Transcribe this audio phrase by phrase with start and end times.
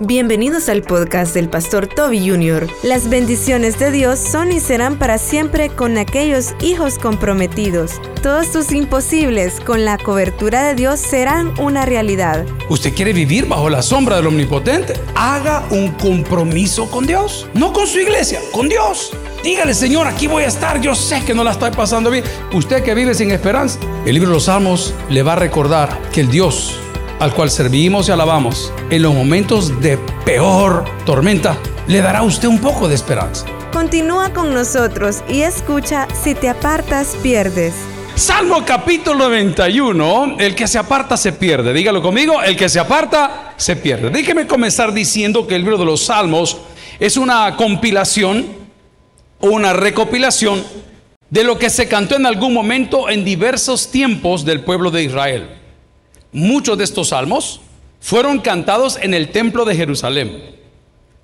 [0.00, 2.68] Bienvenidos al podcast del pastor Toby Jr.
[2.82, 7.92] Las bendiciones de Dios son y serán para siempre con aquellos hijos comprometidos.
[8.22, 12.44] Todos tus imposibles con la cobertura de Dios serán una realidad.
[12.68, 14.92] ¿Usted quiere vivir bajo la sombra del Omnipotente?
[15.14, 17.48] Haga un compromiso con Dios.
[17.54, 19.16] No con su iglesia, con Dios.
[19.42, 20.78] Dígale, Señor, aquí voy a estar.
[20.78, 22.24] Yo sé que no la estoy pasando bien.
[22.52, 23.78] Usted que vive sin esperanza.
[24.04, 26.80] El libro de los Salmos le va a recordar que el Dios
[27.18, 32.48] al cual servimos y alabamos, en los momentos de peor tormenta, le dará a usted
[32.48, 33.46] un poco de esperanza.
[33.72, 37.74] Continúa con nosotros y escucha Si te apartas, pierdes.
[38.14, 41.72] Salmo capítulo 91, el que se aparta se pierde.
[41.72, 44.08] Dígalo conmigo, el que se aparta se pierde.
[44.08, 46.56] Déjeme comenzar diciendo que el libro de los Salmos
[46.98, 48.66] es una compilación
[49.40, 50.64] una recopilación
[51.28, 55.48] de lo que se cantó en algún momento en diversos tiempos del pueblo de Israel
[56.36, 57.62] muchos de estos salmos
[57.98, 60.54] fueron cantados en el templo de Jerusalén.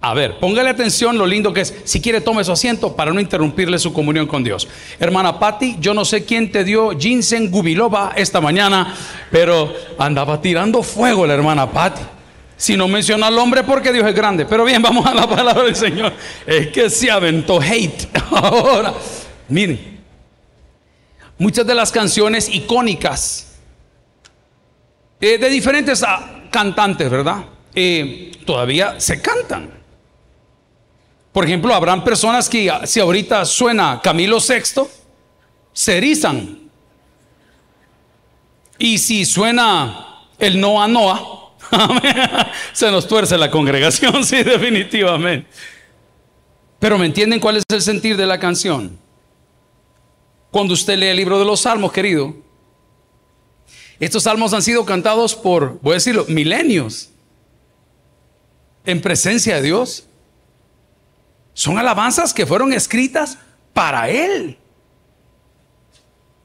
[0.00, 1.74] A ver, póngale atención lo lindo que es.
[1.84, 4.66] Si quiere, tome su asiento para no interrumpirle su comunión con Dios.
[4.98, 8.96] Hermana Patti, yo no sé quién te dio ginseng gubiloba esta mañana,
[9.30, 12.02] pero andaba tirando fuego la hermana Patti.
[12.56, 14.46] Si no menciona al hombre, porque Dios es grande.
[14.46, 16.12] Pero bien, vamos a la palabra del Señor.
[16.46, 18.08] Es que se aventó hate.
[18.30, 18.94] Ahora,
[19.48, 20.00] miren,
[21.36, 23.51] muchas de las canciones icónicas
[25.22, 27.44] eh, de diferentes ah, cantantes, ¿verdad?
[27.72, 29.70] Eh, todavía se cantan.
[31.30, 34.82] Por ejemplo, habrán personas que ah, si ahorita suena Camilo VI,
[35.72, 36.58] se erizan.
[38.78, 41.54] Y si suena el Noa Noa,
[42.72, 45.48] se nos tuerce la congregación, sí, definitivamente.
[46.80, 48.98] Pero ¿me entienden cuál es el sentir de la canción?
[50.50, 52.41] Cuando usted lee el libro de los Salmos, querido,
[54.04, 57.10] estos salmos han sido cantados por, voy a decirlo, milenios
[58.84, 60.06] en presencia de Dios.
[61.54, 63.38] Son alabanzas que fueron escritas
[63.72, 64.58] para Él.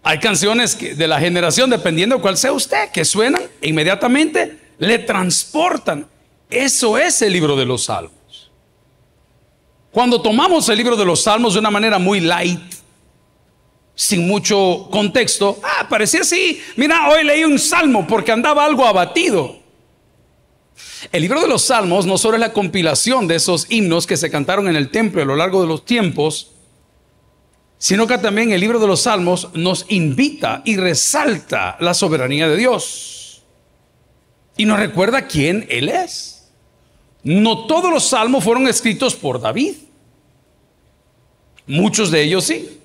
[0.04, 5.00] Hay canciones de la generación, dependiendo de cuál sea usted, que suenan e inmediatamente le
[5.00, 6.06] transportan.
[6.52, 8.52] Eso es el libro de los salmos.
[9.90, 12.77] Cuando tomamos el libro de los salmos de una manera muy light,
[13.98, 15.60] sin mucho contexto.
[15.64, 16.62] Ah, parecía así.
[16.76, 19.58] Mira, hoy leí un salmo porque andaba algo abatido.
[21.12, 24.30] El libro de los salmos no solo es la compilación de esos himnos que se
[24.30, 26.52] cantaron en el templo a lo largo de los tiempos,
[27.80, 32.56] sino que también el libro de los salmos nos invita y resalta la soberanía de
[32.56, 33.42] Dios.
[34.58, 36.52] Y nos recuerda quién Él es.
[37.24, 39.74] No todos los salmos fueron escritos por David.
[41.66, 42.78] Muchos de ellos sí.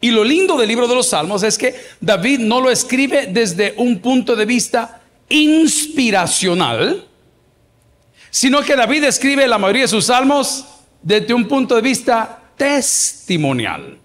[0.00, 3.74] Y lo lindo del libro de los Salmos es que David no lo escribe desde
[3.76, 7.06] un punto de vista inspiracional,
[8.30, 10.64] sino que David escribe la mayoría de sus salmos
[11.02, 13.98] desde un punto de vista testimonial.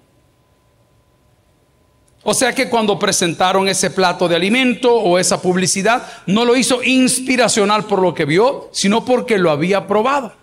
[2.24, 6.82] O sea que cuando presentaron ese plato de alimento o esa publicidad, no lo hizo
[6.82, 10.34] inspiracional por lo que vio, sino porque lo había probado.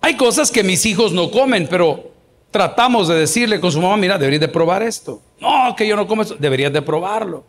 [0.00, 2.12] Hay cosas que mis hijos no comen, pero
[2.50, 5.20] tratamos de decirle con su mamá, mira, deberías de probar esto.
[5.40, 7.44] No, que yo no como eso, deberías de probarlo.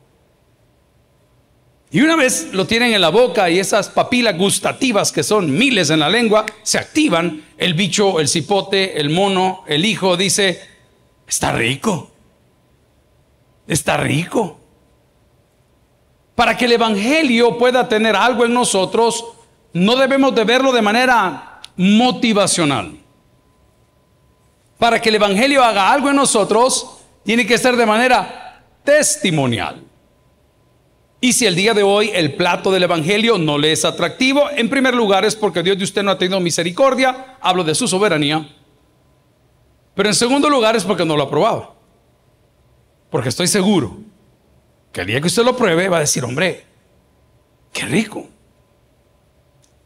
[1.91, 5.89] Y una vez lo tienen en la boca y esas papilas gustativas que son miles
[5.89, 10.61] en la lengua se activan, el bicho, el cipote, el mono, el hijo dice,
[11.27, 12.11] está rico,
[13.67, 14.59] está rico.
[16.35, 19.25] Para que el Evangelio pueda tener algo en nosotros,
[19.73, 22.98] no debemos de verlo de manera motivacional.
[24.79, 29.83] Para que el Evangelio haga algo en nosotros, tiene que ser de manera testimonial.
[31.21, 34.69] Y si el día de hoy el plato del Evangelio no le es atractivo, en
[34.69, 38.55] primer lugar es porque Dios de usted no ha tenido misericordia, hablo de su soberanía.
[39.95, 41.75] Pero en segundo lugar es porque no lo ha probado.
[43.09, 43.97] Porque estoy seguro
[44.93, 46.65] que el día que usted lo pruebe va a decir, hombre,
[47.73, 48.29] qué rico.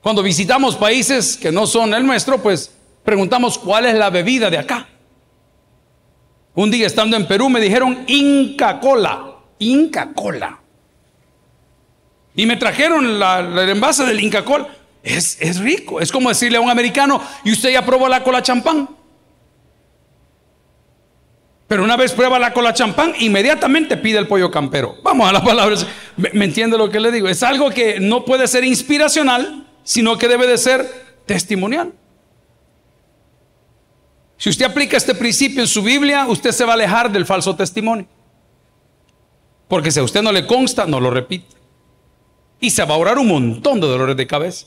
[0.03, 2.71] Cuando visitamos países que no son el nuestro, pues
[3.03, 4.87] preguntamos cuál es la bebida de acá.
[6.55, 10.59] Un día estando en Perú me dijeron Inca Cola, Inca Cola.
[12.35, 14.67] Y me trajeron el envase del Inca Cola.
[15.03, 18.41] Es, es rico, es como decirle a un americano, ¿y usted ya probó la cola
[18.41, 18.87] champán?
[21.67, 24.95] Pero una vez prueba la cola champán, inmediatamente pide el pollo campero.
[25.03, 25.75] Vamos a la palabra.
[26.15, 27.27] ¿Me, ¿Me, entiende lo que le digo?
[27.27, 30.87] Es algo que no puede ser inspiracional, sino que debe de ser
[31.25, 31.91] testimonial.
[34.43, 37.55] Si usted aplica este principio en su Biblia, usted se va a alejar del falso
[37.55, 38.05] testimonio.
[39.69, 41.55] Porque si a usted no le consta, no lo repite.
[42.59, 44.65] y se va a ahorrar un montón de dolores de cabeza.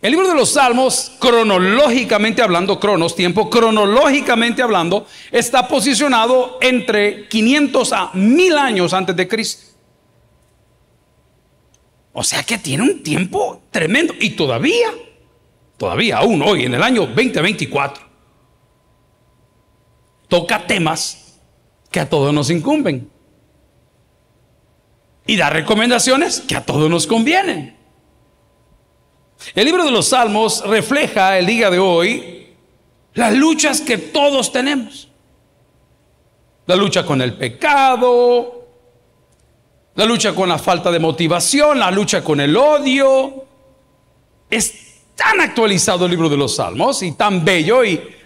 [0.00, 7.92] El libro de los Salmos, cronológicamente hablando, cronos, tiempo, cronológicamente hablando, está posicionado entre 500
[7.92, 9.76] a 1000 años antes de Cristo.
[12.14, 14.88] O sea que tiene un tiempo tremendo y todavía,
[15.76, 18.11] todavía aún hoy, en el año 2024,
[20.32, 21.38] toca temas
[21.90, 23.10] que a todos nos incumben
[25.26, 27.76] y da recomendaciones que a todos nos convienen.
[29.54, 32.46] El libro de los Salmos refleja el día de hoy
[33.12, 35.10] las luchas que todos tenemos.
[36.64, 38.68] La lucha con el pecado,
[39.96, 43.44] la lucha con la falta de motivación, la lucha con el odio.
[44.48, 48.21] Es tan actualizado el libro de los Salmos y tan bello y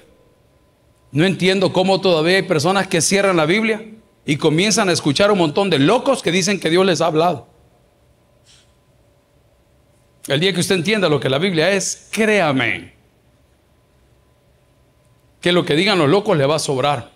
[1.13, 3.85] no entiendo cómo todavía hay personas que cierran la Biblia
[4.25, 7.49] y comienzan a escuchar un montón de locos que dicen que Dios les ha hablado.
[10.27, 12.97] El día que usted entienda lo que la Biblia es, créame
[15.41, 17.13] que lo que digan los locos le va a sobrar.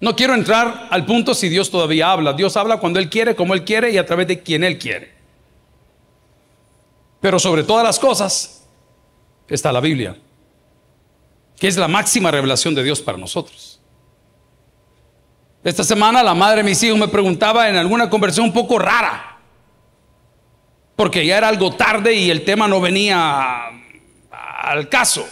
[0.00, 2.34] No quiero entrar al punto si Dios todavía habla.
[2.34, 5.12] Dios habla cuando Él quiere, como Él quiere y a través de quien Él quiere.
[7.20, 8.66] Pero sobre todas las cosas
[9.48, 10.16] está la Biblia,
[11.60, 13.80] que es la máxima revelación de Dios para nosotros.
[15.62, 19.30] Esta semana la madre de mis hijos me preguntaba en alguna conversación un poco rara
[21.00, 23.70] porque ya era algo tarde y el tema no venía
[24.30, 25.26] al caso.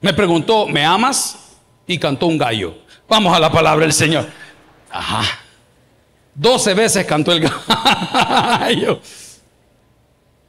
[0.00, 1.56] Me preguntó, ¿me amas?
[1.84, 2.78] Y cantó un gallo.
[3.08, 4.24] Vamos a la palabra del Señor.
[4.88, 5.22] Ajá.
[6.32, 7.40] Doce veces cantó el
[8.60, 9.00] gallo.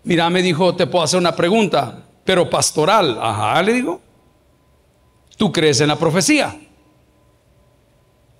[0.04, 3.18] Mira, me dijo, te puedo hacer una pregunta, pero pastoral.
[3.22, 4.02] Ajá, le digo.
[5.38, 6.60] ¿Tú crees en la profecía?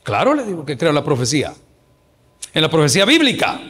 [0.04, 1.54] Claro, le digo que creo en la profecía.
[2.54, 3.62] En la profecía bíblica.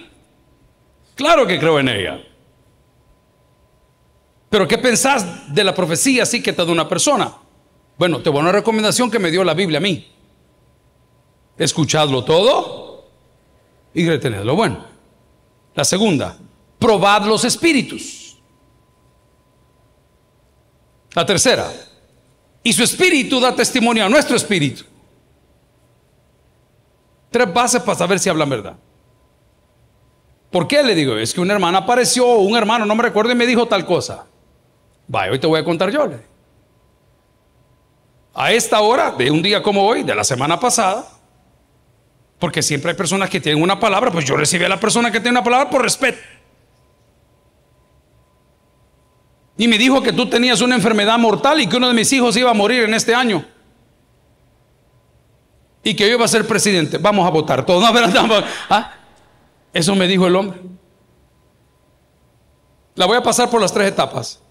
[1.13, 2.19] Claro que creo en ella.
[4.49, 7.35] Pero ¿qué pensás de la profecía así que te da una persona?
[7.99, 10.11] Bueno, te voy a una recomendación que me dio la Biblia a mí.
[11.59, 13.07] Escuchadlo todo
[13.93, 14.83] y retenedlo bueno.
[15.75, 16.37] La segunda,
[16.79, 18.26] probad los espíritus.
[21.13, 21.71] La tercera,
[22.63, 24.83] y su espíritu da testimonio a nuestro espíritu.
[27.31, 28.75] Tres bases para saber si hablan verdad.
[30.51, 31.17] ¿Por qué le digo?
[31.17, 34.25] Es que una hermana apareció, un hermano, no me recuerdo, y me dijo tal cosa.
[35.07, 36.09] Vaya, hoy te voy a contar yo.
[38.33, 41.07] A esta hora, de un día como hoy, de la semana pasada,
[42.39, 45.19] porque siempre hay personas que tienen una palabra, pues yo recibí a la persona que
[45.19, 46.19] tiene una palabra por respeto.
[49.57, 52.37] Y me dijo que tú tenías una enfermedad mortal y que uno de mis hijos
[52.37, 53.43] iba a morir en este año.
[55.83, 56.97] Y que yo iba a ser presidente.
[56.99, 57.83] Vamos a votar todos.
[58.69, 58.93] ¿ah?
[59.73, 60.59] Eso me dijo el hombre.
[62.95, 64.41] La voy a pasar por las tres etapas.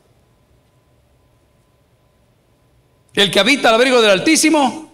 [3.15, 4.91] El que habita al abrigo del Altísimo,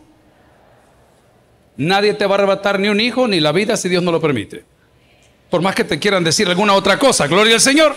[1.76, 4.20] nadie te va a arrebatar ni un hijo ni la vida si Dios no lo
[4.20, 4.64] permite.
[5.50, 7.94] Por más que te quieran decir alguna otra cosa, gloria al Señor.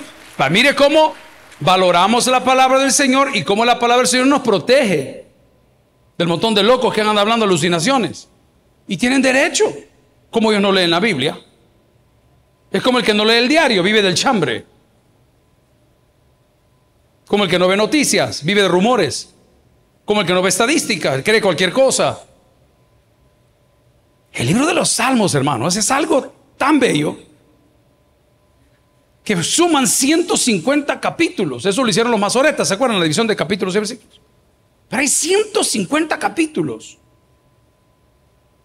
[0.49, 1.13] mire cómo
[1.59, 5.25] valoramos la palabra del Señor y cómo la palabra del Señor nos protege
[6.17, 8.29] del montón de locos que andan hablando alucinaciones.
[8.87, 9.65] Y tienen derecho,
[10.29, 11.39] como ellos no leen la Biblia.
[12.71, 14.65] Es como el que no lee el diario, vive del chambre.
[17.27, 19.33] Como el que no ve noticias, vive de rumores.
[20.03, 22.21] Como el que no ve estadísticas, cree cualquier cosa.
[24.31, 27.17] El libro de los salmos, hermanos, es algo tan bello
[29.25, 31.65] que suman 150 capítulos.
[31.65, 32.99] Eso lo hicieron los masoretas, ¿se acuerdan?
[32.99, 34.21] La división de capítulos y versículos.
[34.87, 36.99] Pero hay 150 capítulos.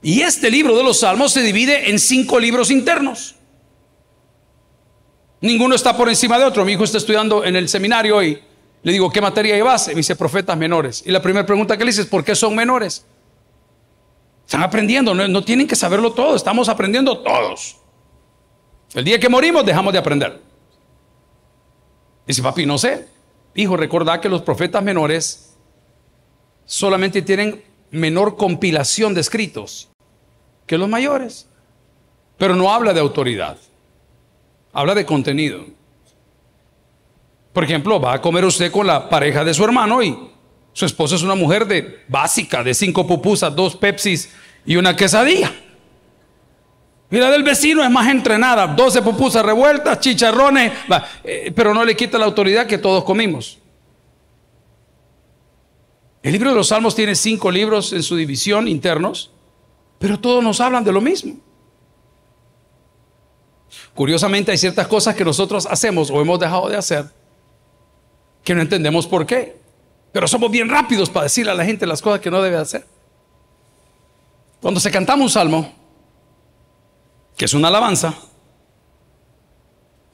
[0.02, 3.36] Y este libro de los salmos se divide en cinco libros internos.
[5.40, 6.64] Ninguno está por encima de otro.
[6.66, 8.38] Mi hijo está estudiando en el seminario y
[8.82, 9.88] le digo, ¿qué materia llevas?
[9.88, 11.02] Me dice, profetas menores.
[11.06, 13.06] Y la primera pregunta que le hice es, ¿por qué son menores?
[14.44, 17.76] Están aprendiendo, no, tienen que saberlo todo, estamos aprendiendo todos.
[18.92, 20.49] El día que morimos dejamos de aprender.
[22.30, 23.08] Dice, papi, no sé.
[23.56, 25.52] Hijo, recordad que los profetas menores
[26.64, 27.60] solamente tienen
[27.90, 29.88] menor compilación de escritos
[30.64, 31.48] que los mayores.
[32.38, 33.58] Pero no habla de autoridad.
[34.72, 35.66] Habla de contenido.
[37.52, 40.16] Por ejemplo, va a comer usted con la pareja de su hermano y
[40.72, 44.32] su esposa es una mujer de básica, de cinco pupusas, dos pepsis
[44.64, 45.52] y una quesadilla.
[47.10, 50.72] Y la del vecino es más entrenada, 12 pupusas revueltas, chicharrones,
[51.24, 53.58] eh, pero no le quita la autoridad que todos comimos.
[56.22, 59.30] El libro de los Salmos tiene cinco libros en su división internos,
[59.98, 61.34] pero todos nos hablan de lo mismo.
[63.94, 67.06] Curiosamente hay ciertas cosas que nosotros hacemos o hemos dejado de hacer
[68.44, 69.58] que no entendemos por qué.
[70.12, 72.84] Pero somos bien rápidos para decirle a la gente las cosas que no debe hacer.
[74.60, 75.79] Cuando se cantamos un salmo,
[77.40, 78.12] que es una alabanza,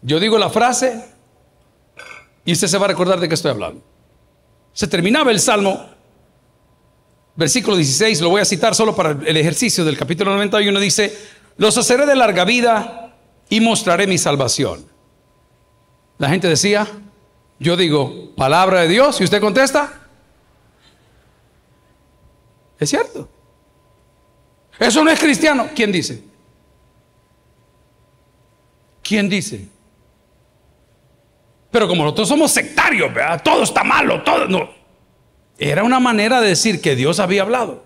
[0.01, 1.07] yo digo la frase
[2.45, 3.83] y usted se va a recordar de qué estoy hablando.
[4.73, 5.87] Se terminaba el salmo,
[7.35, 11.19] versículo 16, lo voy a citar solo para el ejercicio del capítulo 91, dice,
[11.57, 13.17] los haceré de larga vida
[13.49, 14.87] y mostraré mi salvación.
[16.19, 16.87] La gente decía,
[17.59, 20.01] yo digo, palabra de Dios, y usted contesta,
[22.79, 23.29] es cierto.
[24.79, 25.71] Eso no es cristiano.
[25.75, 26.36] ¿Quién dice?
[29.07, 29.69] ¿Quién dice?
[31.71, 33.11] Pero como nosotros somos sectarios,
[33.45, 34.71] todo está malo, todo no.
[35.59, 37.85] Era una manera de decir que Dios había hablado.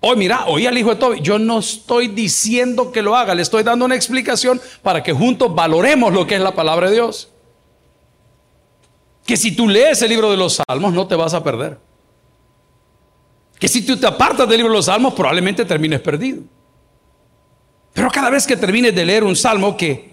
[0.00, 3.42] Hoy mira, oí al hijo de Toby, yo no estoy diciendo que lo haga, le
[3.42, 7.30] estoy dando una explicación para que juntos valoremos lo que es la palabra de Dios
[9.30, 11.78] que si tú lees el libro de los Salmos no te vas a perder.
[13.60, 16.42] Que si tú te apartas del libro de los Salmos probablemente termines perdido.
[17.92, 20.10] Pero cada vez que termines de leer un salmo que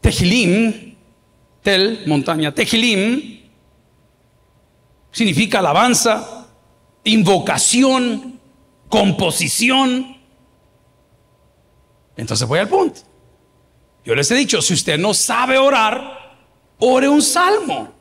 [0.00, 0.96] Tejilim,
[1.62, 3.40] Tel, montaña, Tejilim,
[5.10, 6.48] significa alabanza,
[7.04, 8.40] invocación,
[8.88, 10.16] composición.
[12.16, 13.00] Entonces voy al punto.
[14.04, 16.36] Yo les he dicho, si usted no sabe orar,
[16.78, 17.92] ore un salmo.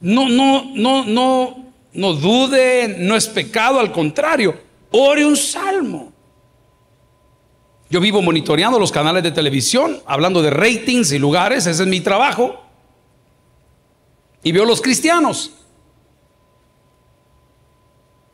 [0.00, 4.58] No, no, no, no, no dude, no es pecado, al contrario,
[4.92, 6.12] ore un salmo.
[7.90, 12.00] Yo vivo monitoreando los canales de televisión, hablando de ratings y lugares, ese es mi
[12.00, 12.62] trabajo.
[14.44, 15.52] Y veo los cristianos.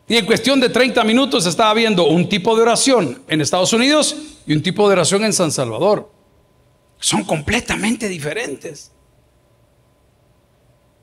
[0.09, 4.15] Y en cuestión de 30 minutos estaba viendo un tipo de oración en Estados Unidos
[4.47, 6.13] y un tipo de oración en San Salvador.
[7.01, 8.93] Son completamente diferentes.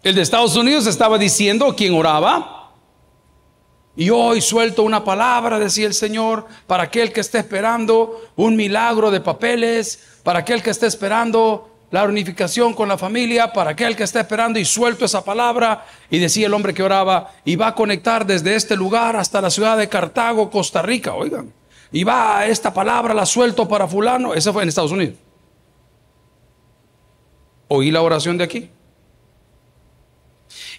[0.04, 2.53] El de Estados Unidos estaba diciendo quién oraba.
[3.96, 9.12] Y hoy suelto una palabra, decía el Señor, para aquel que esté esperando un milagro
[9.12, 14.04] de papeles, para aquel que esté esperando la unificación con la familia, para aquel que
[14.04, 15.86] esté esperando y suelto esa palabra.
[16.10, 19.52] Y decía el hombre que oraba, y va a conectar desde este lugar hasta la
[19.52, 21.54] ciudad de Cartago, Costa Rica, oigan.
[21.92, 24.34] Y va, esta palabra la suelto para fulano.
[24.34, 25.18] Esa fue en Estados Unidos.
[27.68, 28.72] Oí la oración de aquí.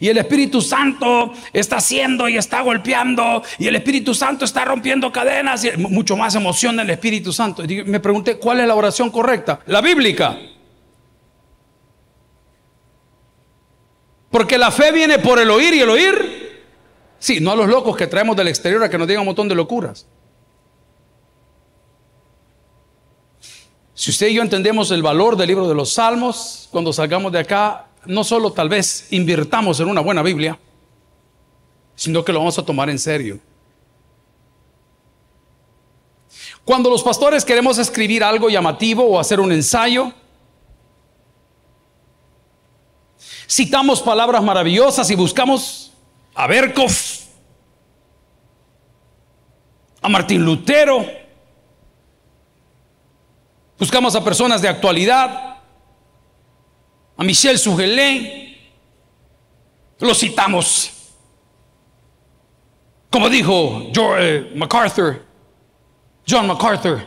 [0.01, 3.43] Y el Espíritu Santo está haciendo y está golpeando.
[3.59, 5.65] Y el Espíritu Santo está rompiendo cadenas.
[5.65, 7.63] Y mucho más emoción del Espíritu Santo.
[7.87, 9.61] Me pregunté, ¿cuál es la oración correcta?
[9.67, 10.39] La bíblica.
[14.31, 16.65] Porque la fe viene por el oír y el oír.
[17.21, 19.49] Sí, no a los locos que traemos del exterior a que nos digan un montón
[19.49, 20.07] de locuras.
[23.95, 27.39] Si usted y yo entendemos el valor del libro de los Salmos, cuando salgamos de
[27.39, 30.59] acá, no solo tal vez invirtamos en una buena Biblia,
[31.95, 33.39] sino que lo vamos a tomar en serio.
[36.65, 40.13] Cuando los pastores queremos escribir algo llamativo o hacer un ensayo,
[43.49, 45.93] citamos palabras maravillosas y buscamos
[46.35, 46.93] a Berkov,
[50.01, 51.05] a Martín Lutero,
[53.79, 55.54] buscamos a personas de actualidad,
[57.17, 58.59] a Michel Sugelé,
[60.01, 60.91] lo citamos.
[63.11, 65.25] Como dijo George eh, MacArthur,
[66.29, 67.07] John MacArthur,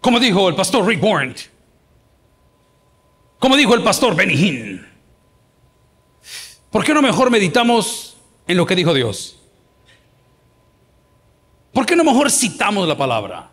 [0.00, 1.34] como dijo el pastor Rick Warren,
[3.38, 4.80] como dijo el pastor Benny.
[6.70, 8.16] ¿Por qué no mejor meditamos
[8.46, 9.38] en lo que dijo Dios?
[11.72, 13.51] ¿Por qué no mejor citamos la palabra?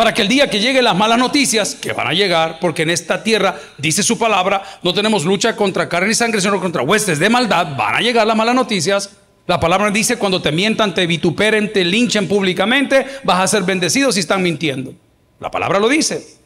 [0.00, 2.88] Para que el día que lleguen las malas noticias, que van a llegar, porque en
[2.88, 7.18] esta tierra, dice su palabra, no tenemos lucha contra carne y sangre, sino contra huestes
[7.18, 9.10] de maldad, van a llegar las malas noticias.
[9.46, 14.10] La palabra dice, cuando te mientan, te vituperen, te linchen públicamente, vas a ser bendecido
[14.10, 14.94] si están mintiendo.
[15.38, 16.38] La palabra lo dice.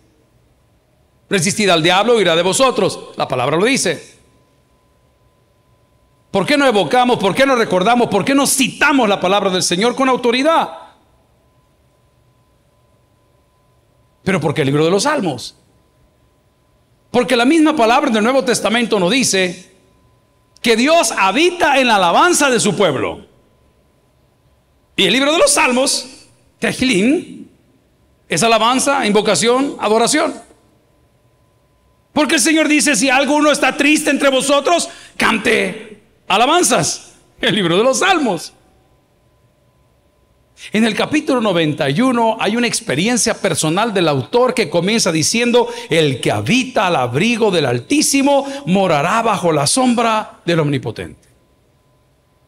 [1.30, 3.10] Resistid al diablo, irá de vosotros.
[3.16, 4.16] La palabra lo dice.
[6.32, 7.20] ¿Por qué no evocamos?
[7.20, 8.08] ¿Por qué no recordamos?
[8.08, 10.83] ¿Por qué no citamos la palabra del Señor con autoridad?
[14.24, 15.54] Pero ¿por qué el libro de los Salmos?
[17.10, 19.72] Porque la misma palabra del Nuevo Testamento nos dice
[20.60, 23.26] que Dios habita en la alabanza de su pueblo.
[24.96, 26.26] Y el libro de los Salmos,
[26.58, 27.46] Tehillim,
[28.28, 30.34] es alabanza, invocación, adoración.
[32.12, 37.12] Porque el Señor dice, si alguno está triste entre vosotros, cante alabanzas.
[37.40, 38.54] El libro de los Salmos.
[40.72, 46.32] En el capítulo 91 hay una experiencia personal del autor que comienza diciendo, el que
[46.32, 51.28] habita al abrigo del Altísimo morará bajo la sombra del Omnipotente.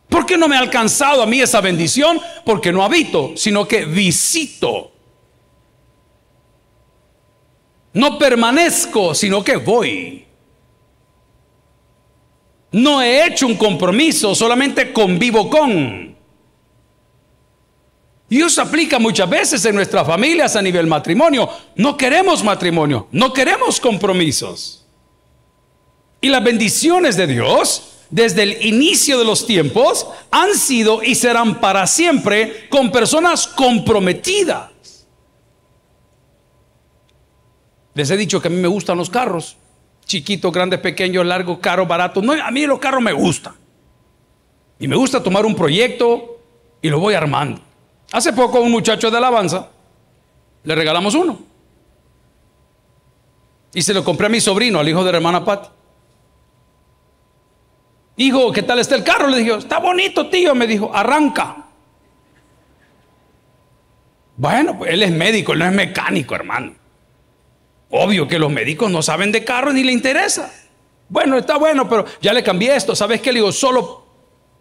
[0.09, 2.21] ¿Por qué no me ha alcanzado a mí esa bendición?
[2.45, 4.93] Porque no habito, sino que visito.
[7.93, 10.27] No permanezco, sino que voy.
[12.73, 16.16] No he hecho un compromiso, solamente convivo con.
[18.29, 21.49] Y aplica muchas veces en nuestras familias a nivel matrimonio.
[21.77, 24.85] No queremos matrimonio, no queremos compromisos.
[26.21, 31.61] Y las bendiciones de Dios desde el inicio de los tiempos han sido y serán
[31.61, 34.71] para siempre con personas comprometidas.
[37.95, 39.57] Les he dicho que a mí me gustan los carros,
[40.05, 42.23] chiquitos, grandes, pequeños, largos, caros, baratos.
[42.23, 43.55] No, a mí los carros me gustan.
[44.79, 46.41] Y me gusta tomar un proyecto
[46.83, 47.66] y lo voy armando.
[48.13, 49.71] Hace poco un muchacho de alabanza
[50.65, 51.39] le regalamos uno.
[53.73, 55.69] Y se lo compré a mi sobrino, al hijo de la hermana Patti.
[58.17, 59.29] Hijo, ¿qué tal está el carro?
[59.29, 60.55] Le dije, está bonito, tío.
[60.55, 61.67] Me dijo, arranca.
[64.37, 66.75] Bueno, pues él es médico, él no es mecánico, hermano.
[67.91, 70.53] Obvio que los médicos no saben de carro ni le interesa.
[71.09, 72.97] Bueno, está bueno, pero ya le cambié esto.
[72.97, 73.33] ¿Sabes qué?
[73.33, 74.06] Le digo, solo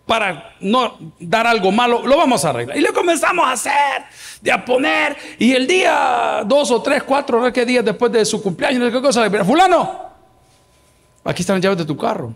[0.06, 2.78] para no dar algo malo, lo vamos a arreglar.
[2.78, 4.04] Y le comenzamos a hacer,
[4.42, 5.18] de a poner.
[5.40, 9.02] Y el día dos o tres, cuatro, no qué días después de su cumpleaños, qué
[9.02, 10.10] cosa, le fulano,
[11.24, 12.34] aquí están las llaves de tu carro.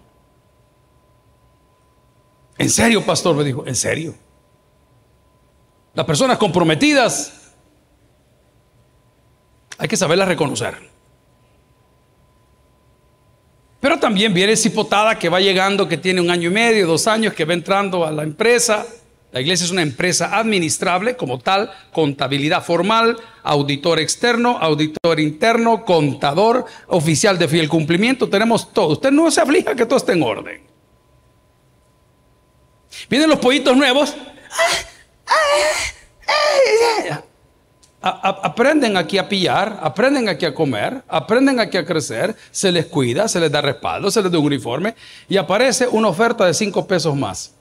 [2.57, 3.35] ¿En serio, pastor?
[3.35, 4.15] Me dijo, ¿en serio?
[5.93, 7.53] Las personas comprometidas
[9.77, 10.89] hay que saberlas reconocer.
[13.79, 17.07] Pero también viene esa hipotada que va llegando, que tiene un año y medio, dos
[17.07, 18.85] años, que va entrando a la empresa.
[19.31, 26.65] La iglesia es una empresa administrable como tal, contabilidad formal, auditor externo, auditor interno, contador,
[26.87, 28.27] oficial de fiel cumplimiento.
[28.27, 28.87] Tenemos todo.
[28.93, 30.61] Usted no se aflija que todo esté en orden.
[33.07, 34.15] Vienen los pollitos nuevos.
[38.01, 43.27] Aprenden aquí a pillar, aprenden aquí a comer, aprenden aquí a crecer, se les cuida,
[43.27, 44.95] se les da respaldo, se les da un uniforme
[45.27, 47.55] y aparece una oferta de cinco pesos más.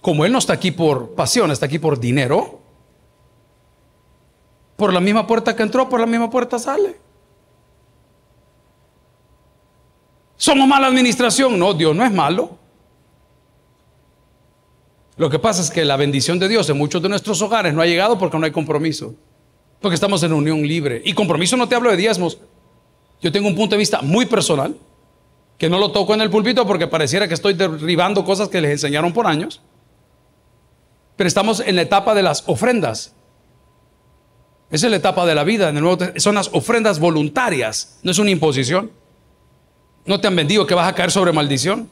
[0.00, 2.60] Como él no está aquí por pasión, está aquí por dinero,
[4.76, 6.96] por la misma puerta que entró, por la misma puerta sale.
[10.36, 11.58] ¿Somos mala administración?
[11.58, 12.59] No, Dios no es malo.
[15.20, 17.82] Lo que pasa es que la bendición de Dios en muchos de nuestros hogares no
[17.82, 19.14] ha llegado porque no hay compromiso.
[19.78, 21.02] Porque estamos en unión libre.
[21.04, 22.38] Y compromiso no te hablo de diezmos.
[23.20, 24.74] Yo tengo un punto de vista muy personal,
[25.58, 28.70] que no lo toco en el púlpito porque pareciera que estoy derribando cosas que les
[28.70, 29.60] enseñaron por años.
[31.16, 33.14] Pero estamos en la etapa de las ofrendas.
[34.70, 35.68] Esa es la etapa de la vida.
[35.68, 38.90] En el nuevo, son las ofrendas voluntarias, no es una imposición.
[40.06, 41.90] ¿No te han vendido que vas a caer sobre maldición?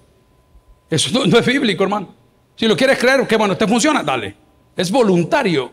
[0.88, 2.16] Eso no, es bíblico, hermano.
[2.58, 4.34] Si lo quieres creer, que bueno, te funciona, dale.
[4.76, 5.72] Es voluntario.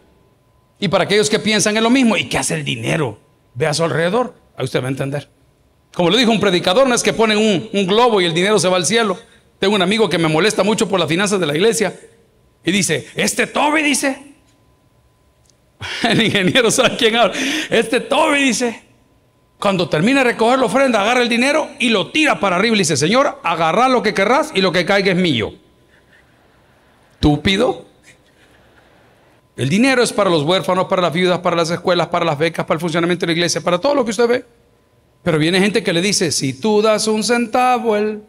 [0.80, 3.18] Y para aquellos que piensan en lo mismo, ¿y qué hace el dinero?
[3.56, 5.28] Ve a su alrededor, ahí usted va a entender.
[5.96, 7.40] Como lo dijo un predicador, no es que ponen
[7.74, 9.18] un, globo y el dinero se va al cielo.
[9.58, 12.00] Tengo un amigo que me molesta mucho por las finanzas de la iglesia
[12.64, 14.36] y dice, este Toby dice,
[16.04, 17.34] el ingeniero sabe quién habla,
[17.72, 18.84] este Toby dice,
[19.58, 22.80] cuando termine de recoger la ofrenda, agarra el dinero y lo tira para arriba y
[22.80, 25.65] dice, Señor, agarra lo que querrás y lo que caiga es mío.
[27.20, 27.86] Túpido.
[29.56, 32.66] El dinero es para los huérfanos, para las viudas, para las escuelas, para las becas,
[32.66, 34.46] para el funcionamiento de la iglesia, para todo lo que usted ve.
[35.24, 38.22] Pero viene gente que le dice, si tú das un centavo, él...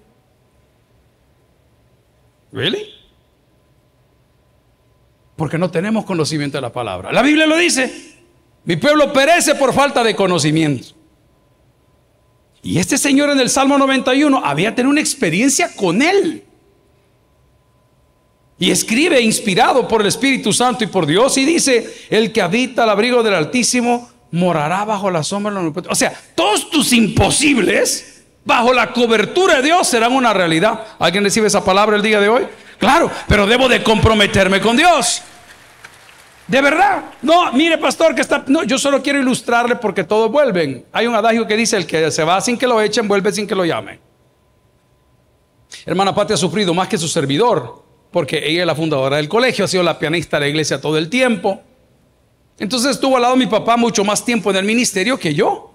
[2.53, 2.89] ¿Really?
[5.37, 7.13] Porque no tenemos conocimiento de la palabra.
[7.13, 8.15] La Biblia lo dice.
[8.65, 10.89] Mi pueblo perece por falta de conocimiento.
[12.63, 16.46] Y este señor en el Salmo 91 había tenido una experiencia con él.
[18.59, 22.85] Y escribe inspirado por el Espíritu Santo y por Dios y dice, el que habita
[22.85, 25.93] al abrigo del Altísimo morará bajo la sombra del Omnipotente.
[25.93, 30.85] O sea, todos tus imposibles bajo la cobertura de Dios serán una realidad.
[30.99, 32.47] ¿Alguien recibe esa palabra el día de hoy?
[32.79, 35.23] Claro, pero debo de comprometerme con Dios.
[36.47, 37.05] De verdad.
[37.23, 38.45] No, mire, pastor, que está.
[38.47, 40.87] No, yo solo quiero ilustrarle porque todos vuelven.
[40.93, 43.47] Hay un adagio que dice: el que se va sin que lo echen, vuelve sin
[43.47, 43.99] que lo llamen.
[45.85, 47.85] Hermana Pati ha sufrido más que su servidor,
[48.17, 50.97] porque ella es la fundadora del colegio, ha sido la pianista de la iglesia todo
[50.97, 51.61] el tiempo.
[52.59, 55.75] Entonces estuvo al lado de mi papá mucho más tiempo en el ministerio que yo.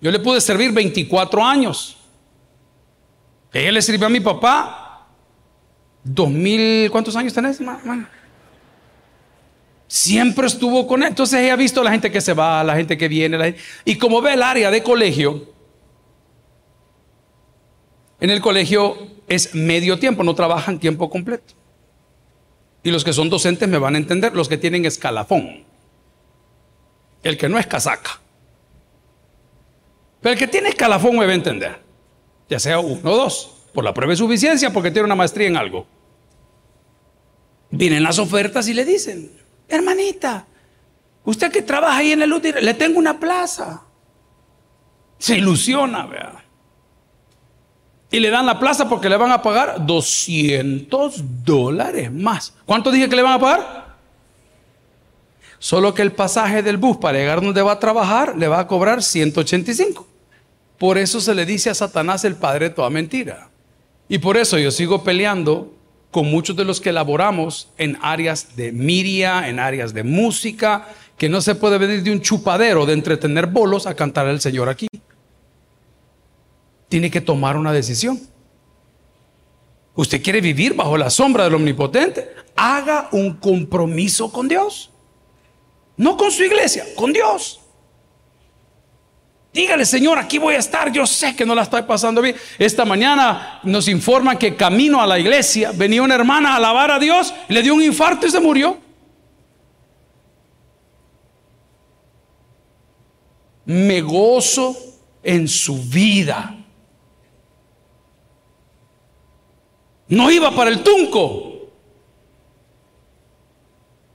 [0.00, 1.98] Yo le pude servir 24 años.
[3.52, 5.08] Ella le sirvió a mi papá
[6.02, 7.60] dos mil, ¿cuántos años tenés?
[9.86, 11.10] Siempre estuvo con él.
[11.10, 13.56] Entonces ella ha visto la gente que se va, la gente que viene.
[13.84, 15.52] Y como ve el área de colegio,
[18.20, 21.54] en el colegio es medio tiempo, no trabajan tiempo completo.
[22.82, 25.64] Y los que son docentes me van a entender, los que tienen escalafón.
[27.22, 28.20] El que no es casaca.
[30.20, 31.78] Pero el que tiene escalafón me va a entender.
[32.48, 33.58] Ya sea uno o dos.
[33.72, 35.86] Por la prueba de suficiencia, porque tiene una maestría en algo.
[37.70, 39.32] Vienen las ofertas y le dicen,
[39.66, 40.46] hermanita,
[41.24, 43.84] usted que trabaja ahí en el útil, le tengo una plaza.
[45.18, 46.41] Se ilusiona, vea.
[48.12, 52.52] Y le dan la plaza porque le van a pagar 200 dólares más.
[52.66, 53.96] ¿Cuánto dije que le van a pagar?
[55.58, 58.66] Solo que el pasaje del bus para llegar donde va a trabajar le va a
[58.66, 60.06] cobrar 185.
[60.76, 63.48] Por eso se le dice a Satanás el padre de toda mentira.
[64.08, 65.72] Y por eso yo sigo peleando
[66.10, 71.30] con muchos de los que elaboramos en áreas de miria, en áreas de música, que
[71.30, 74.88] no se puede venir de un chupadero de entretener bolos a cantar al Señor aquí.
[76.92, 78.20] Tiene que tomar una decisión.
[79.94, 82.34] ¿Usted quiere vivir bajo la sombra del Omnipotente?
[82.54, 84.90] Haga un compromiso con Dios.
[85.96, 87.62] No con su iglesia, con Dios.
[89.54, 90.92] Dígale, Señor, aquí voy a estar.
[90.92, 92.36] Yo sé que no la estoy pasando bien.
[92.58, 96.98] Esta mañana nos informan que camino a la iglesia venía una hermana a alabar a
[96.98, 98.76] Dios, le dio un infarto y se murió.
[103.64, 104.76] Me gozo
[105.22, 106.58] en su vida.
[110.12, 111.70] No iba para el tunco.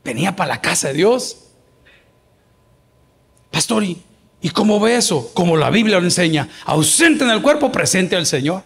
[0.04, 1.38] Venía para la casa de Dios.
[3.50, 3.98] Pastor, ¿y,
[4.54, 5.32] cómo ve eso?
[5.34, 8.62] Como la Biblia lo enseña, ausente en el cuerpo, presente al Señor.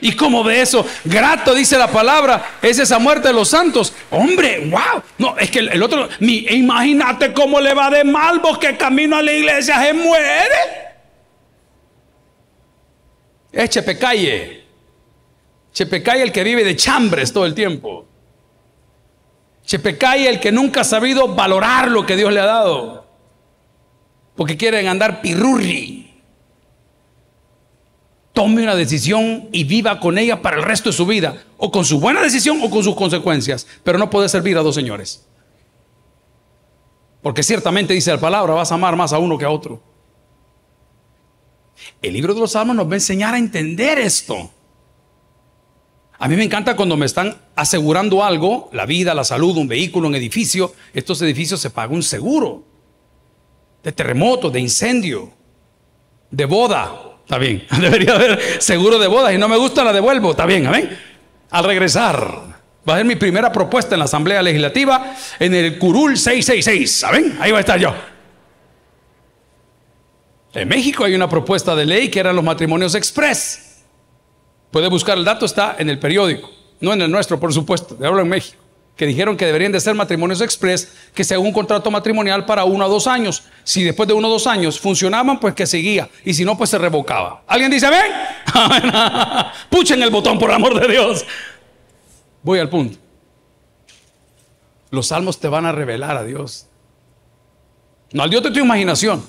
[0.00, 0.86] ¿Y cómo ve eso?
[1.04, 3.92] Grato, dice la palabra, es esa muerte de los santos.
[4.10, 5.02] Hombre, wow.
[5.18, 9.22] No, es que el, otro, imagínate cómo le va de mal vos que camino a
[9.22, 10.56] la iglesia se muere.
[13.52, 14.59] Es Chepecaye.
[15.72, 18.06] Chepecaye el que vive de chambres todo el tiempo.
[19.64, 23.10] Chepecaye el que nunca ha sabido valorar lo que Dios le ha dado
[24.40, 26.18] porque quieren andar pirurri.
[28.32, 31.84] Tome una decisión y viva con ella para el resto de su vida, o con
[31.84, 35.26] su buena decisión o con sus consecuencias, pero no puede servir a dos señores.
[37.20, 39.82] Porque ciertamente dice la palabra, vas a amar más a uno que a otro.
[42.00, 44.50] El libro de los Salmos nos va a enseñar a entender esto.
[46.22, 50.06] A mí me encanta cuando me están asegurando algo, la vida, la salud, un vehículo,
[50.06, 50.74] un edificio.
[50.92, 52.62] Estos edificios se paga un seguro
[53.82, 55.32] de terremoto, de incendio,
[56.30, 56.92] de boda.
[57.22, 60.32] Está bien, debería haber seguro de boda y no me gusta, la devuelvo.
[60.32, 60.90] Está bien, amén.
[61.48, 62.20] Al regresar,
[62.86, 66.98] va a ser mi primera propuesta en la Asamblea Legislativa en el Curul 666.
[66.98, 67.38] ¿Saben?
[67.40, 67.94] Ahí va a estar yo.
[70.52, 73.69] En México hay una propuesta de ley que eran los matrimonios express.
[74.70, 78.06] Puede buscar el dato, está en el periódico, no en el nuestro, por supuesto, de
[78.06, 78.60] hablo en México
[79.00, 82.64] que dijeron que deberían de ser matrimonios express, que se haga un contrato matrimonial para
[82.64, 83.44] uno a dos años.
[83.64, 86.10] Si después de uno o dos años funcionaban, pues que seguía.
[86.22, 87.42] Y si no, pues se revocaba.
[87.46, 88.12] ¿Alguien dice amén?
[89.70, 91.24] Puchen el botón, por amor de Dios.
[92.42, 92.98] Voy al punto.
[94.90, 96.66] Los salmos te van a revelar a Dios.
[98.12, 99.24] No al Dios de tu imaginación.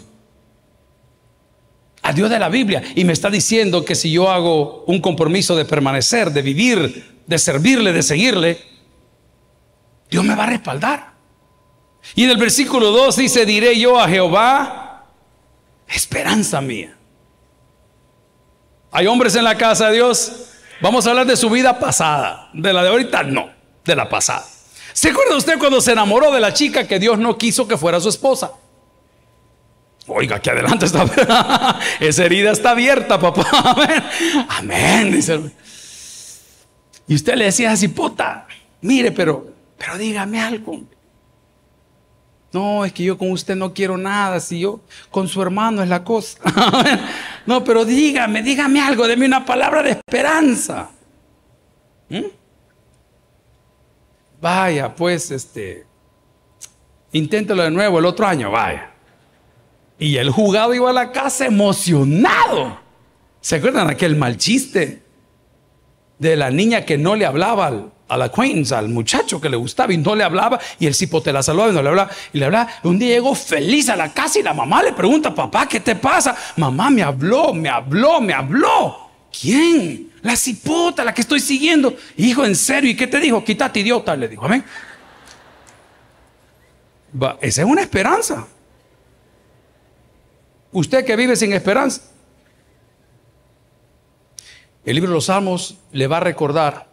[2.14, 2.84] Dios de la Biblia.
[2.96, 7.38] Y me está diciendo que si yo hago un compromiso de permanecer, de vivir, de
[7.38, 8.62] servirle, de seguirle,
[10.10, 11.14] Dios me va a respaldar.
[12.16, 15.06] Y en el versículo 2 dice, diré yo a Jehová,
[15.88, 16.98] esperanza mía.
[18.92, 20.32] Hay hombres en la casa de Dios.
[20.82, 22.50] Vamos a hablar de su vida pasada.
[22.54, 23.50] De la de ahorita no,
[23.86, 24.46] de la pasada.
[24.94, 28.00] ¿Se acuerda usted cuando se enamoró de la chica que Dios no quiso que fuera
[28.02, 28.52] su esposa?
[30.14, 31.06] Oiga, aquí adelante está.
[32.00, 33.46] Esa herida está abierta, papá.
[34.50, 35.22] Amén.
[37.08, 38.48] Y usted le decía así, puta,
[38.82, 40.80] mire, pero pero dígame algo.
[42.54, 45.90] No, es que yo con usted no quiero nada, si yo con su hermano es
[45.90, 46.38] la cosa.
[47.48, 50.92] no, pero dígame, dígame algo, deme una palabra de esperanza.
[52.10, 52.26] ¿Mm?
[54.40, 55.88] Vaya, pues, este,
[57.12, 58.91] inténtelo de nuevo el otro año, vaya.
[60.02, 62.80] Y el jugado iba a la casa emocionado.
[63.40, 65.04] ¿Se acuerdan aquel mal chiste
[66.18, 69.94] de la niña que no le hablaba al, al acquaintance, al muchacho que le gustaba
[69.94, 72.46] y no le hablaba, y el cipote la saludaba y no le hablaba, y le
[72.46, 72.68] hablaba.
[72.82, 75.96] Un día llegó feliz a la casa y la mamá le pregunta, papá, ¿qué te
[75.96, 76.36] pasa?
[76.58, 79.12] Mamá me habló, me habló, me habló.
[79.40, 80.14] ¿Quién?
[80.24, 81.96] La cipota, la que estoy siguiendo.
[82.18, 83.44] Hijo, en serio, ¿y qué te dijo?
[83.44, 84.46] Quítate, idiota, le dijo.
[84.46, 84.64] Amén.
[87.40, 88.48] esa es una esperanza.
[90.72, 92.02] Usted que vive sin esperanza.
[94.84, 96.88] El libro de los Salmos le va a recordar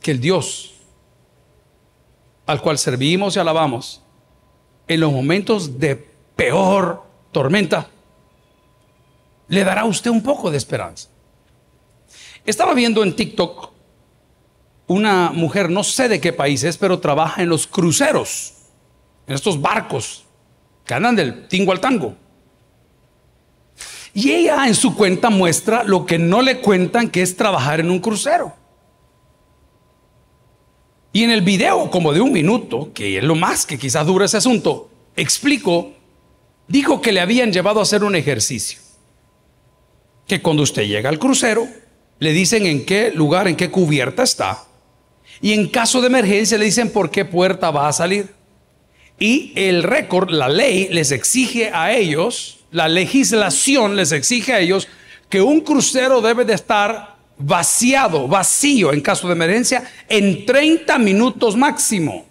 [0.00, 0.74] que el Dios
[2.46, 4.02] al cual servimos y alabamos
[4.86, 5.96] en los momentos de
[6.36, 7.02] peor
[7.32, 7.88] tormenta,
[9.48, 11.08] le dará a usted un poco de esperanza.
[12.44, 13.70] Estaba viendo en TikTok
[14.86, 18.54] una mujer, no sé de qué país es, pero trabaja en los cruceros,
[19.26, 20.24] en estos barcos
[20.84, 22.14] que andan del tingo al tango.
[24.14, 27.90] Y ella en su cuenta muestra lo que no le cuentan, que es trabajar en
[27.90, 28.54] un crucero.
[31.12, 34.24] Y en el video, como de un minuto, que es lo más que quizás dura
[34.26, 35.92] ese asunto, explico,
[36.68, 38.78] dijo que le habían llevado a hacer un ejercicio.
[40.26, 41.66] Que cuando usted llega al crucero,
[42.18, 44.64] le dicen en qué lugar, en qué cubierta está.
[45.40, 48.34] Y en caso de emergencia le dicen por qué puerta va a salir.
[49.18, 54.88] Y el récord, la ley, les exige a ellos, la legislación les exige a ellos
[55.28, 61.54] que un crucero debe de estar vaciado, vacío en caso de emergencia en 30 minutos
[61.54, 62.26] máximo.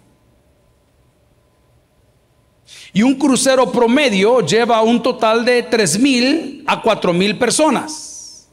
[2.92, 8.46] Y un crucero promedio lleva un total de 3 mil a 4 mil personas.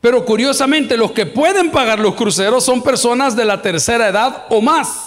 [0.00, 4.60] Pero curiosamente los que pueden pagar los cruceros son personas de la tercera edad o
[4.60, 5.05] más.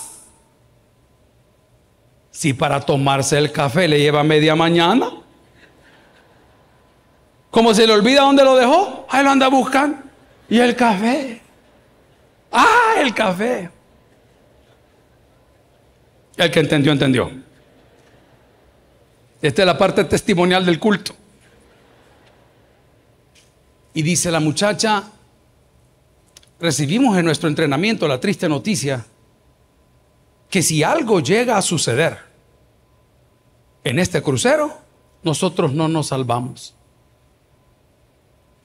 [2.40, 5.12] Si para tomarse el café le lleva media mañana,
[7.52, 9.98] como se le olvida dónde lo dejó, ahí lo anda buscando.
[10.48, 11.42] Y el café.
[12.50, 13.70] Ah, el café.
[16.38, 17.30] El que entendió, entendió.
[19.42, 21.14] Esta es la parte testimonial del culto.
[23.94, 25.04] Y dice la muchacha,
[26.58, 29.06] recibimos en nuestro entrenamiento la triste noticia
[30.50, 32.29] que si algo llega a suceder
[33.84, 34.78] en este crucero,
[35.24, 36.76] nosotros no nos salvamos.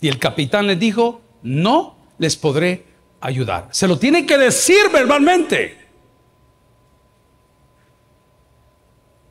[0.00, 2.84] Y el capitán les dijo, no les podré
[3.20, 3.68] ayudar.
[3.70, 5.84] Se lo tiene que decir verbalmente.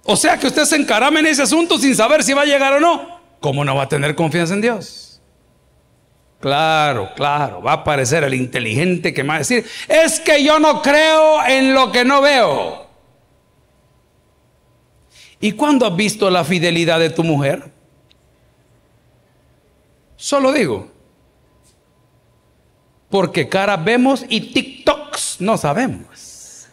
[0.05, 2.73] O sea que usted se encarame en ese asunto sin saber si va a llegar
[2.73, 3.19] o no.
[3.39, 5.21] ¿Cómo no va a tener confianza en Dios?
[6.39, 10.81] Claro, claro, va a aparecer el inteligente que va a decir, es que yo no
[10.81, 12.82] creo en lo que no veo.
[15.43, 17.69] ¿Y cuándo has visto la fidelidad de tu mujer?
[20.15, 20.87] Solo digo.
[23.09, 26.67] Porque caras vemos y TikToks no sabemos.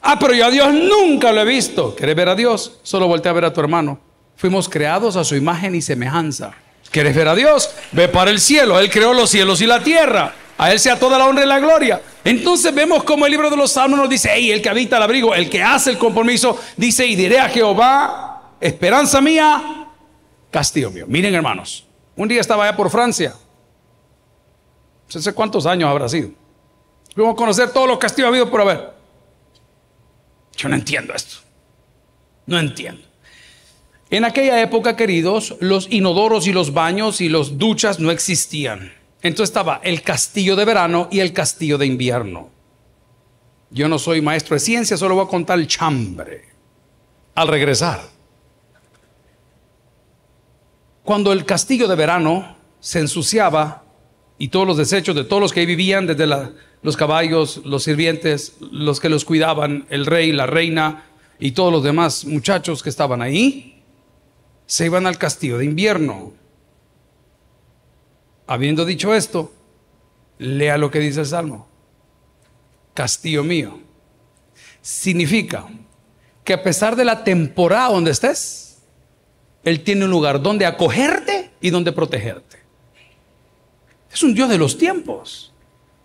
[0.00, 1.96] Ah, pero yo a Dios nunca lo he visto.
[1.96, 2.78] ¿Quieres ver a Dios?
[2.84, 3.98] Solo voltea a ver a tu hermano.
[4.36, 6.54] Fuimos creados a su imagen y semejanza.
[6.92, 7.68] ¿Quieres ver a Dios?
[7.90, 8.78] Ve para el cielo.
[8.78, 10.32] Él creó los cielos y la tierra.
[10.58, 12.00] A Él sea toda la honra y la gloria.
[12.24, 15.02] Entonces vemos como el libro de los Salmos nos dice, hey, el que habita el
[15.02, 19.86] abrigo, el que hace el compromiso, dice, y diré a Jehová, esperanza mía
[20.56, 21.04] castillo mío.
[21.06, 21.84] Miren hermanos,
[22.16, 23.34] un día estaba allá por Francia.
[25.14, 26.30] No sé cuántos años habrá sido.
[27.14, 28.90] Fuimos a conocer todos los castillos habido por haber.
[30.56, 31.36] Yo no entiendo esto.
[32.46, 33.02] No entiendo.
[34.08, 38.94] En aquella época, queridos, los inodoros y los baños y los duchas no existían.
[39.26, 42.48] Entonces estaba el castillo de verano y el castillo de invierno.
[43.70, 46.44] Yo no soy maestro de ciencia, solo voy a contar el chambre.
[47.34, 48.00] Al regresar,
[51.02, 53.82] cuando el castillo de verano se ensuciaba
[54.38, 56.26] y todos los desechos de todos los que vivían, desde
[56.82, 61.04] los caballos, los sirvientes, los que los cuidaban, el rey, la reina
[61.40, 63.82] y todos los demás muchachos que estaban ahí,
[64.66, 66.32] se iban al castillo de invierno.
[68.46, 69.52] Habiendo dicho esto,
[70.38, 71.68] lea lo que dice el Salmo.
[72.94, 73.80] Castillo mío.
[74.80, 75.66] Significa
[76.44, 78.78] que a pesar de la temporada donde estés,
[79.64, 82.58] él tiene un lugar donde acogerte y donde protegerte.
[84.12, 85.52] Es un Dios de los tiempos.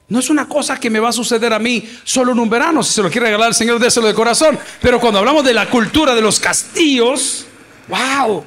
[0.08, 2.84] No es una cosa que me va a suceder a mí solo en un verano.
[2.84, 4.60] Si se lo quiere regalar el Señor, déselo de corazón.
[4.82, 7.46] Pero cuando hablamos de la cultura de los castillos,
[7.88, 8.44] wow.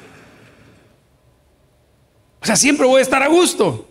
[2.45, 3.89] O sea, siempre voy a estar a gusto.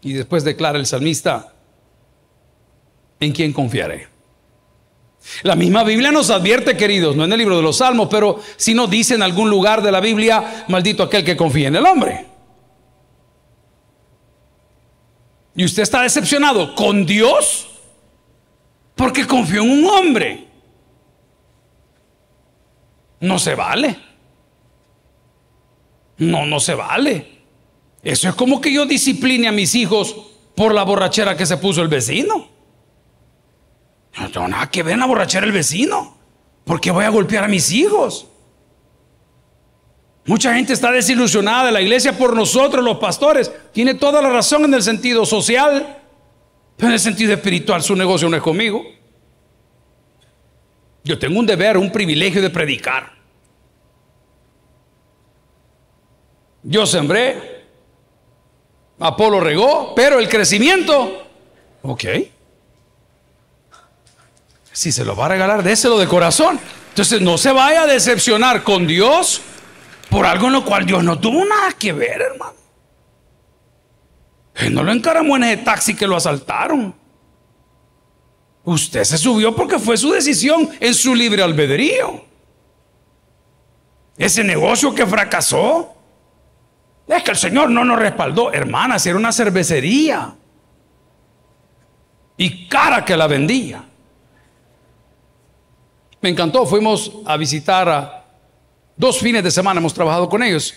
[0.00, 1.54] Y después declara el salmista,
[3.18, 4.06] ¿en quién confiaré?
[5.42, 8.74] La misma Biblia nos advierte, queridos, no en el libro de los Salmos, pero si
[8.74, 12.24] nos dice en algún lugar de la Biblia, maldito aquel que confía en el hombre.
[15.56, 17.68] Y usted está decepcionado con Dios
[18.94, 20.46] porque confió en un hombre.
[23.18, 24.09] No se vale.
[26.20, 27.40] No, no se vale.
[28.02, 30.14] Eso es como que yo discipline a mis hijos
[30.54, 32.48] por la borrachera que se puso el vecino.
[34.18, 36.16] No tengo nada que ver en la borrachera del vecino.
[36.64, 38.26] ¿Por qué voy a golpear a mis hijos?
[40.26, 43.50] Mucha gente está desilusionada de la iglesia por nosotros, los pastores.
[43.72, 45.98] Tiene toda la razón en el sentido social,
[46.76, 48.84] pero en el sentido espiritual su negocio no es conmigo.
[51.02, 53.19] Yo tengo un deber, un privilegio de predicar.
[56.62, 57.64] Yo sembré,
[58.98, 61.26] Apolo regó, pero el crecimiento,
[61.82, 62.04] ok.
[64.72, 66.60] Si se lo va a regalar, déselo de corazón.
[66.90, 69.40] Entonces no se vaya a decepcionar con Dios
[70.10, 72.54] por algo en lo cual Dios no tuvo nada que ver, hermano.
[74.54, 76.94] Él no lo encaramó en ese taxi que lo asaltaron.
[78.64, 82.24] Usted se subió porque fue su decisión en su libre albedrío.
[84.18, 85.94] Ese negocio que fracasó.
[87.10, 88.52] Es que el Señor no nos respaldó.
[88.52, 90.32] Hermana, si era una cervecería.
[92.36, 93.84] Y cara que la vendía.
[96.20, 96.64] Me encantó.
[96.66, 98.24] Fuimos a visitar a
[98.96, 99.80] dos fines de semana.
[99.80, 100.72] Hemos trabajado con ellos.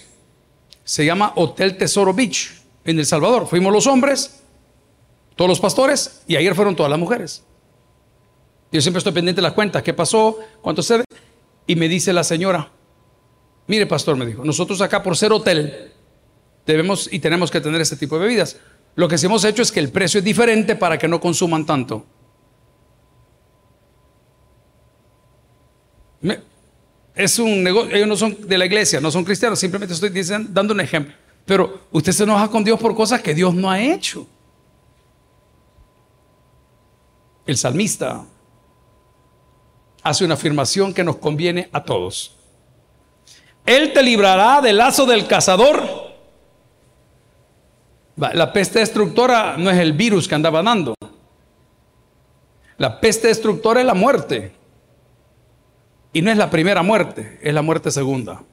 [0.83, 2.51] Se llama Hotel Tesoro Beach
[2.83, 3.47] en El Salvador.
[3.47, 4.41] Fuimos los hombres,
[5.35, 7.43] todos los pastores y ayer fueron todas las mujeres.
[8.71, 11.03] Yo siempre estoy pendiente de las cuentas, qué pasó, cuánto se...
[11.67, 12.69] Y me dice la señora,
[13.67, 15.92] mire pastor, me dijo, nosotros acá por ser hotel
[16.65, 18.57] debemos y tenemos que tener este tipo de bebidas.
[18.95, 21.65] Lo que sí hemos hecho es que el precio es diferente para que no consuman
[21.65, 22.05] tanto.
[27.15, 30.09] es un negocio, ellos no son de la iglesia, no son cristianos, simplemente estoy
[30.49, 31.13] dando un ejemplo.
[31.45, 34.27] Pero usted se enoja con Dios por cosas que Dios no ha hecho.
[37.45, 38.25] El salmista
[40.01, 42.35] hace una afirmación que nos conviene a todos.
[43.65, 46.02] Él te librará del lazo del cazador.
[48.15, 50.93] La peste destructora no es el virus que andaba dando.
[52.77, 54.51] La peste destructora es la muerte.
[56.11, 58.43] Y no es la primera muerte, es la muerte segunda.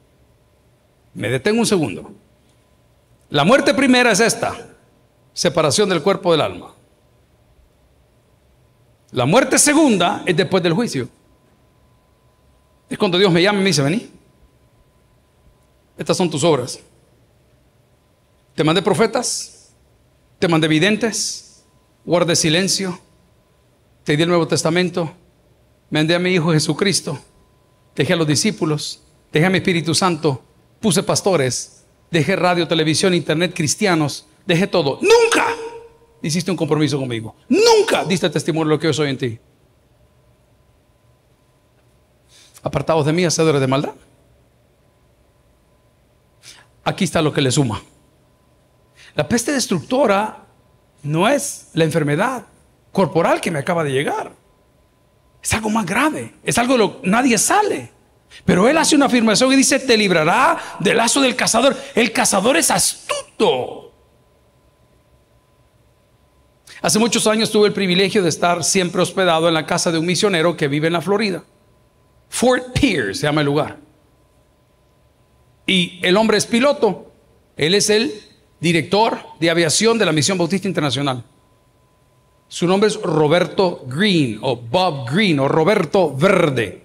[1.12, 2.11] Me detengo un segundo.
[3.29, 4.57] La muerte primera es esta,
[5.33, 6.73] separación del cuerpo del alma.
[9.12, 11.09] La muerte segunda es después del juicio.
[12.88, 14.11] Es cuando Dios me llama y me dice, vení.
[15.99, 16.81] Estas son tus obras.
[18.55, 19.49] Te mandé profetas,
[20.40, 21.64] te mandé videntes,
[22.05, 22.98] guardé silencio,
[24.03, 25.12] te di el Nuevo Testamento,
[25.90, 27.20] mandé a mi Hijo Jesucristo,
[27.94, 30.42] dejé a los discípulos, dejé a mi Espíritu Santo,
[30.81, 34.98] puse pastores, dejé radio, televisión, internet, cristianos, dejé todo.
[35.03, 35.55] Nunca
[36.22, 37.37] hiciste un compromiso conmigo.
[37.48, 39.38] Nunca diste testimonio de lo que yo soy en ti.
[42.62, 43.94] apartados de mí, hacedores de maldad.
[46.85, 47.83] Aquí está lo que le suma.
[49.20, 50.46] La peste destructora
[51.02, 52.46] no es la enfermedad
[52.90, 54.33] corporal que me acaba de llegar.
[55.42, 56.37] Es algo más grave.
[56.42, 57.92] Es algo de lo que nadie sale.
[58.46, 61.76] Pero él hace una afirmación y dice, te librará del lazo del cazador.
[61.94, 63.92] El cazador es astuto.
[66.80, 70.06] Hace muchos años tuve el privilegio de estar siempre hospedado en la casa de un
[70.06, 71.44] misionero que vive en la Florida.
[72.30, 73.76] Fort Pierce se llama el lugar.
[75.66, 77.12] Y el hombre es piloto.
[77.59, 78.29] Él es el
[78.61, 81.25] director de aviación de la Misión Bautista Internacional.
[82.49, 86.83] Su nombre es Roberto Green o Bob Green o Roberto Verde.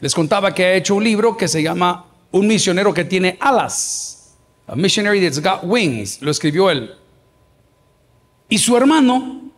[0.00, 4.36] Les contaba que ha hecho un libro que se llama Un misionero que tiene alas.
[4.66, 6.20] A Missionary That's Got Wings.
[6.20, 6.94] Lo escribió él.
[8.48, 9.50] Y su hermano,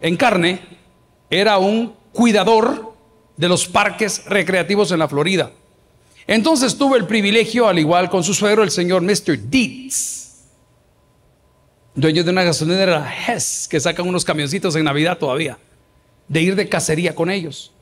[0.00, 0.60] en carne,
[1.30, 2.94] era un cuidador
[3.36, 5.52] de los parques recreativos en la Florida.
[6.26, 9.48] Entonces tuve el privilegio, al igual con su suegro, el señor Mr.
[9.48, 10.19] Dietz,
[11.94, 15.58] dueño de una gasolinera Hess, que sacan unos camioncitos en Navidad todavía,
[16.28, 17.72] de ir de cacería con ellos.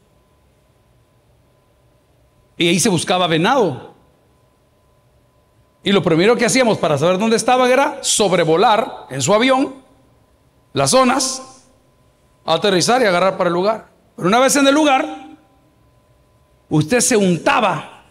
[2.56, 3.94] Y ahí se buscaba venado.
[5.82, 9.74] Y lo primero que hacíamos para saber dónde estaban era sobrevolar en su avión
[10.72, 11.64] las zonas,
[12.44, 13.88] aterrizar y agarrar para el lugar.
[14.16, 15.28] Pero una vez en el lugar,
[16.68, 18.04] usted se untaba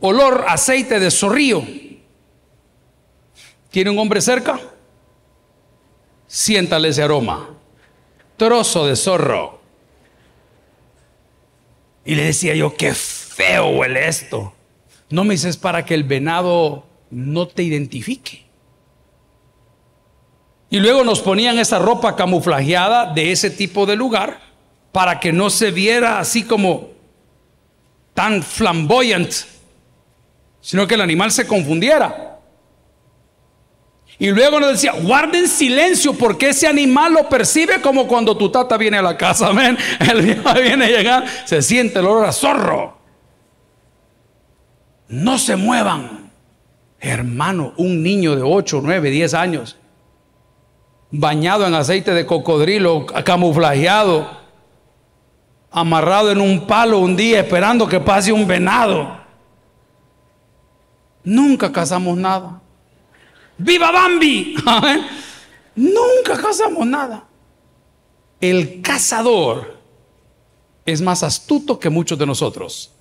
[0.00, 1.62] olor, aceite de zorrillo.
[3.74, 4.60] ¿Tiene un hombre cerca?
[6.28, 7.48] Siéntale ese aroma.
[8.36, 9.58] Trozo de zorro.
[12.04, 14.52] Y le decía yo, qué feo huele esto.
[15.10, 18.44] No me dices para que el venado no te identifique.
[20.70, 24.38] Y luego nos ponían esa ropa camuflajeada de ese tipo de lugar
[24.92, 26.90] para que no se viera así como
[28.14, 29.32] tan flamboyant
[30.60, 32.33] sino que el animal se confundiera.
[34.18, 38.76] Y luego nos decía, guarden silencio porque ese animal lo percibe como cuando tu tata
[38.76, 39.76] viene a la casa, amén.
[40.00, 42.96] El día viene a llegar, se siente el olor a zorro.
[45.08, 46.30] No se muevan.
[47.00, 49.76] Hermano, un niño de 8, 9, 10 años,
[51.10, 54.30] bañado en aceite de cocodrilo, camuflajeado,
[55.70, 59.18] amarrado en un palo un día esperando que pase un venado.
[61.24, 62.63] Nunca cazamos nada.
[63.58, 64.56] ¡Viva Bambi!
[65.76, 67.24] Nunca cazamos nada.
[68.40, 69.78] El cazador
[70.84, 72.92] es más astuto que muchos de nosotros.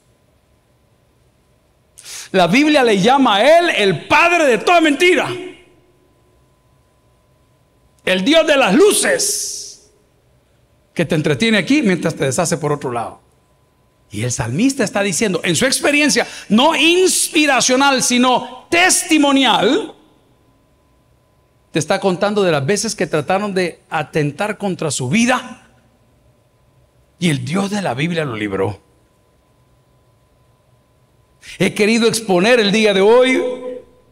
[2.31, 5.29] La Biblia le llama a él el padre de toda mentira.
[8.05, 9.91] El Dios de las luces
[10.93, 13.21] que te entretiene aquí mientras te deshace por otro lado.
[14.11, 19.95] Y el salmista está diciendo, en su experiencia, no inspiracional, sino testimonial,
[21.73, 25.71] te está contando de las veces que trataron de atentar contra su vida
[27.17, 28.79] y el Dios de la Biblia lo libró.
[31.57, 33.41] He querido exponer el día de hoy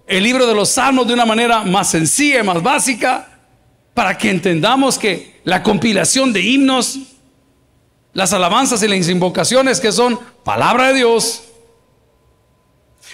[0.07, 3.29] el libro de los salmos de una manera más sencilla y más básica
[3.93, 6.97] para que entendamos que la compilación de himnos,
[8.13, 11.43] las alabanzas y las invocaciones que son palabra de Dios,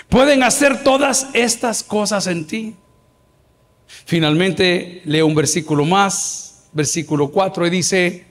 [0.08, 2.78] pueden hacer todas estas cosas en ti.
[3.88, 8.28] Finalmente leo un versículo más, versículo 4, y dice,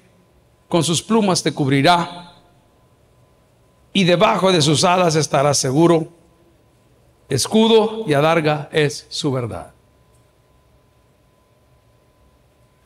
[0.69, 2.35] con sus plumas te cubrirá
[3.93, 6.13] y debajo de sus alas estará seguro.
[7.29, 9.73] Escudo y adarga es su verdad.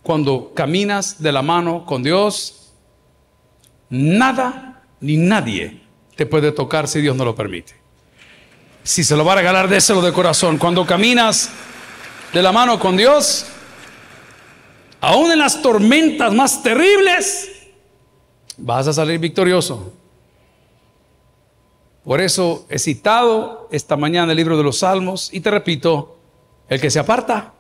[0.02, 2.72] Cuando caminas de la mano con Dios,
[3.88, 5.82] nada ni nadie
[6.14, 7.74] te puede tocar si Dios no lo permite.
[8.82, 10.58] Si se lo va a regalar, déselo de corazón.
[10.58, 11.50] Cuando caminas
[12.32, 13.46] de la mano con Dios,
[15.00, 17.50] aún en las tormentas más terribles,
[18.56, 19.92] vas a salir victorioso.
[22.04, 26.18] Por eso he citado esta mañana el libro de los Salmos y te repito,
[26.68, 27.52] el que se aparta,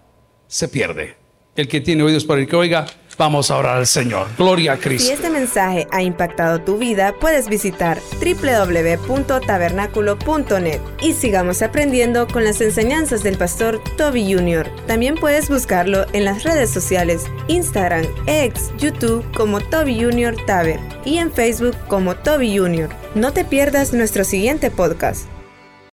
[0.46, 1.16] se pierde.
[1.56, 2.86] El que tiene oídos para el que oiga,
[3.20, 4.26] vamos a orar al Señor.
[4.38, 5.08] Gloria a Cristo.
[5.08, 12.62] Si este mensaje ha impactado tu vida, puedes visitar www.tabernaculo.net y sigamos aprendiendo con las
[12.62, 14.70] enseñanzas del pastor Toby Jr.
[14.86, 20.34] También puedes buscarlo en las redes sociales, Instagram, X, YouTube como Toby Jr.
[20.46, 22.88] Taber y en Facebook como Toby Jr.
[23.14, 25.26] No te pierdas nuestro siguiente podcast.